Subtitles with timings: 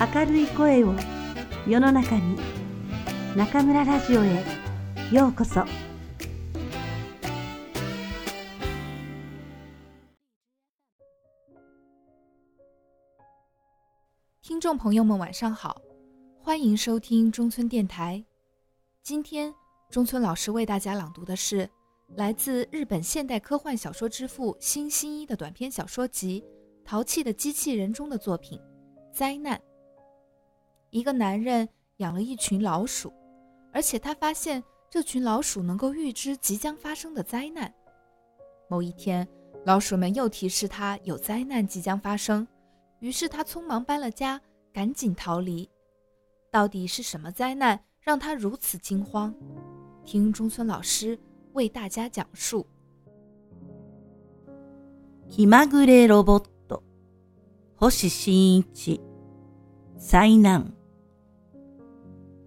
[0.00, 0.94] 明るい声を
[1.66, 2.38] 世の中に
[3.36, 4.44] 中村ラジオへ
[5.12, 5.64] ようこそ
[14.42, 15.76] 听众朋友们，晚上好，
[16.40, 18.24] 欢迎收听中村电台。
[19.02, 19.52] 今天，
[19.90, 21.68] 中村老师为大家朗读的是
[22.14, 26.42] 来自日本现代科幻小说之父新新一的短篇小说集《
[26.88, 28.58] 淘气的机器人》中的作品《
[29.12, 29.58] 灾难》。
[30.90, 31.68] 一个男人
[31.98, 33.12] 养了一群老鼠，
[33.72, 37.72] 而且他发现这群老鼠能够预知即将发生的灾难。
[38.68, 39.26] 某一天，
[39.64, 42.46] 老鼠们又提示他有灾难即将发生，
[43.00, 44.40] 于是他匆忙搬了家，
[44.72, 45.68] 赶紧逃离。
[46.50, 49.34] 到底是什么灾难让他如此惊慌？
[50.04, 51.18] 听中村老师
[51.52, 52.66] 为大家讲述。
[55.28, 56.82] 気まぐれロボット
[57.90, 59.00] 星新一
[59.98, 60.72] 災難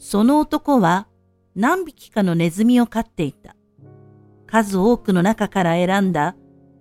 [0.00, 1.08] その男は
[1.54, 3.54] 何匹かのネズミを飼っていた。
[4.46, 6.36] 数多くの中から選んだ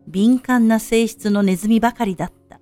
[0.08, 2.62] 敏感な性質のネズミばかりだった。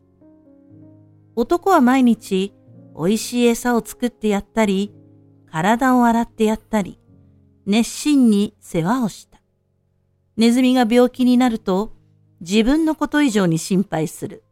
[1.35, 2.55] 男は毎日
[2.97, 4.91] 美味しい餌を作ってやったり、
[5.45, 6.99] 体を洗ってやったり、
[7.67, 9.39] 熱心に世話をした。
[10.37, 11.93] ネズミが病気になると
[12.41, 14.43] 自分のこと以上に心配する。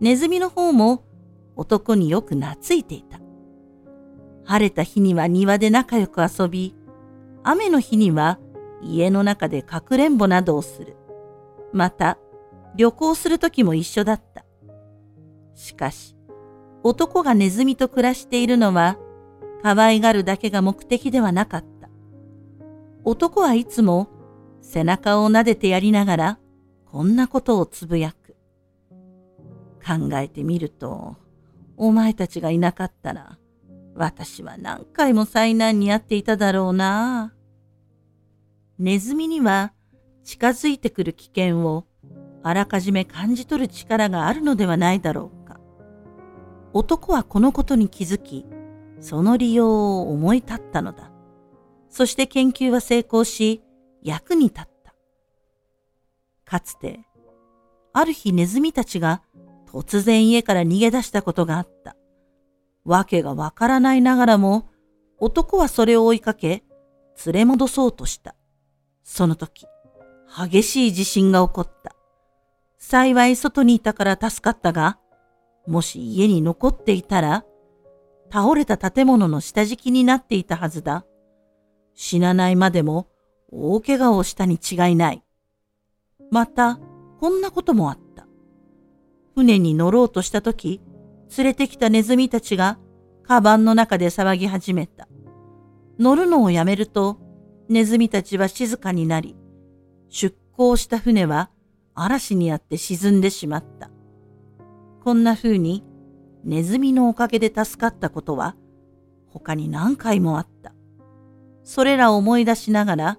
[0.00, 1.04] ネズミの方も
[1.54, 3.23] 男によく懐いていた。
[4.44, 6.74] 晴れた日には庭で仲良く遊び、
[7.42, 8.38] 雨の日には
[8.82, 10.96] 家の中でかくれんぼなどをする。
[11.72, 12.18] また、
[12.76, 14.44] 旅行するときも一緒だった。
[15.54, 16.16] しかし、
[16.82, 18.98] 男がネズミと暮らしているのは、
[19.62, 21.88] 可愛がるだけが目的ではなかった。
[23.04, 24.08] 男はいつも
[24.60, 26.38] 背中を撫でてやりながら、
[26.84, 28.36] こんなことをつぶやく。
[29.84, 31.16] 考えてみると、
[31.76, 33.38] お前たちがいなかったら、
[33.94, 37.32] 私は何回も災難に遭っていただろうな。
[38.78, 39.72] ネズミには
[40.24, 41.86] 近づいてくる危険を
[42.42, 45.60] あらかじめ感じ取る力があるのではないだろうか。
[46.72, 48.44] 男はこのことに気づき、
[49.00, 51.10] その利用を思い立ったのだ。
[51.88, 53.62] そして研究は成功し、
[54.02, 54.94] 役に立った。
[56.44, 57.00] かつて、
[57.92, 59.22] ある日ネズミたちが
[59.70, 61.96] 突然家から逃げ出したことがあった。
[62.84, 64.68] わけがわからないながらも、
[65.18, 66.64] 男はそれを追いかけ、
[67.26, 68.34] 連れ戻そうとした。
[69.02, 69.66] その時、
[70.36, 71.94] 激しい地震が起こった。
[72.78, 74.98] 幸い外にいたから助かったが、
[75.66, 77.44] もし家に残っていたら、
[78.30, 81.06] 倒れた建物の下敷きになっていたはずだ。
[81.94, 83.08] 死なないまでも
[83.50, 85.22] 大怪我をしたに違いない。
[86.30, 86.78] また、
[87.20, 88.26] こんなこともあった。
[89.34, 90.80] 船に乗ろうとしたとき、
[91.36, 92.78] 連れてきたネズミたちが、
[93.22, 95.08] カバンの中で騒ぎ始めた。
[95.98, 97.18] 乗るのをやめると、
[97.68, 99.36] ネズミたちは静かになり、
[100.08, 101.50] 出港した船は
[101.94, 103.90] 嵐にあって沈んでしまった。
[105.02, 105.84] こんな風に、
[106.44, 108.56] ネズミのおかげで助かったことは、
[109.26, 110.74] 他に何回もあった。
[111.62, 113.18] それらを思い出しながら、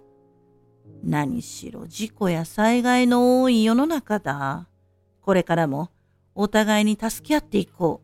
[1.03, 4.67] 何しろ事故や災害の多い世の中だ。
[5.21, 5.89] これからも
[6.35, 8.01] お互いに助け合っていこ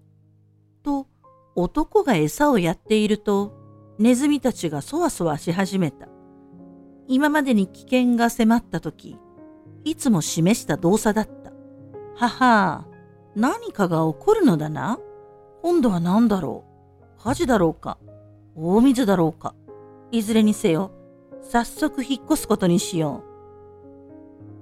[0.81, 0.83] う。
[0.83, 1.05] と、
[1.53, 3.53] 男が餌をやっていると、
[3.99, 6.07] ネズミたちがそわそわし始めた。
[7.07, 9.17] 今までに危険が迫った時、
[9.83, 11.51] いつも示した動作だった。
[12.15, 12.85] はは、
[13.35, 14.97] 何かが起こるのだな？
[15.61, 16.63] 今度は何だろ
[17.19, 17.21] う？
[17.21, 17.97] 火事だろうか？
[18.55, 19.53] 大水だろうか？
[20.11, 20.91] いずれにせよ、
[21.41, 23.23] 早速引っ越すことにしよ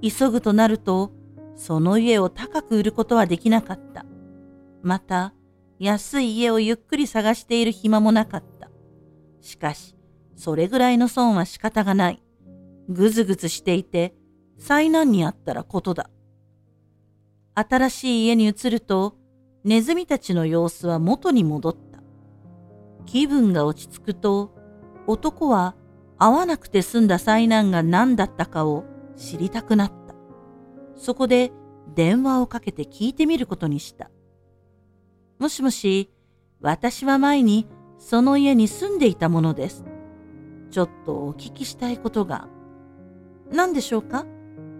[0.01, 0.09] う。
[0.09, 1.11] 急ぐとなると、
[1.59, 4.05] その家を高く売ることはできなかった。
[4.81, 5.33] また、
[5.77, 8.71] 安い家をゆっくり探している暇もなかった。
[9.41, 9.93] しかし、
[10.37, 12.23] それぐらいの損は仕方がない。
[12.87, 14.15] ぐずぐずしていて、
[14.57, 16.09] 災難にあったらことだ。
[17.55, 19.17] 新しい家に移ると、
[19.65, 22.01] ネズミたちの様子は元に戻った。
[23.05, 24.55] 気分が落ち着くと、
[25.07, 25.75] 男は
[26.17, 28.85] 会わなくて済んだ災難が何だったかを
[29.17, 29.98] 知りたくなった。
[30.99, 31.51] そこで
[31.95, 34.11] 電話をかけて聞いてみることにした。
[35.39, 36.11] もしもし、
[36.59, 37.67] 私は前に
[37.97, 39.85] その家に住んでいたものです。
[40.71, 42.49] ちょっとお聞きしたいことが。
[43.49, 44.25] 何でしょうか？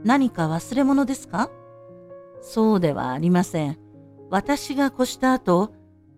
[0.04, 1.50] 何か忘れ物ですか？
[2.42, 3.80] そうではありません。
[4.30, 5.74] 私が越した後、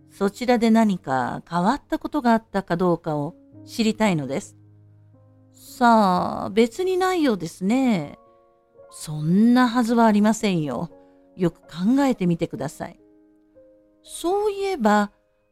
[0.09, 4.57] そちらで何か変わったことがあったかどうかを知りたいのです。
[5.53, 8.17] さあ、別にないようですね。
[8.91, 10.89] そんなはずはありませんよ。
[11.35, 12.99] よく考えてみてください。
[14.03, 15.11] そういえば、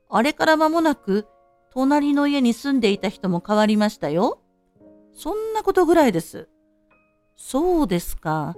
[0.10, 1.26] あれから間もなく、
[1.72, 4.42] 隣の家に住んでいた人も変わりましたよ。
[5.14, 6.50] そんなことぐらいです。
[7.36, 8.56] そうですか。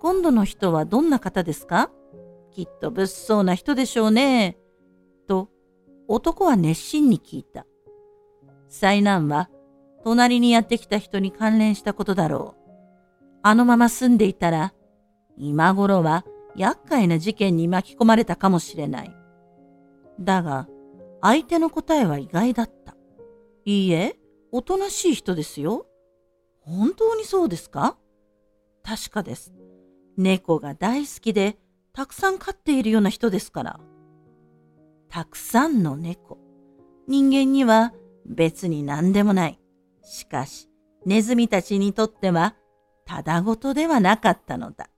[0.00, 1.90] 今度の人はどんな方ですか？
[2.50, 4.56] きっと物騒な人でしょうね。
[5.28, 5.50] と、
[6.08, 7.66] 男は熱心に聞いた。
[8.68, 9.50] 災難は、
[10.04, 12.61] 隣にやってきた人に関連したことだろう。
[13.42, 14.72] あのまま住んでいたら、
[15.36, 16.24] 今頃は
[16.56, 19.16] 厄介な事件に巻き込まれたかもしれない。
[20.20, 20.68] だが、
[21.20, 22.94] 相手の答えは意外だった。
[23.64, 24.18] いいえ、
[24.50, 25.86] おとなしい人ですよ。
[26.60, 27.96] 本当にそうですか？
[28.82, 29.52] 確かです。
[30.16, 31.58] 猫が大好きで、
[31.92, 33.80] たくさん飼っているような人ですから。
[35.08, 36.38] たくさんの猫。
[37.08, 37.92] 人間には
[38.26, 39.60] 別に何でもない。
[40.02, 40.68] しかし、
[41.06, 42.54] ネズミたちにとっては、
[43.04, 44.88] ただごとではなかったのだ。